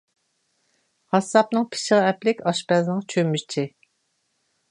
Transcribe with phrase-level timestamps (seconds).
[1.15, 3.67] قاسساپنىڭ پىچىقى ئەپلىك، ئاشپەزنىڭ چۆمۈچى.